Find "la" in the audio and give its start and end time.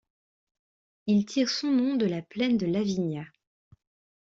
2.07-2.23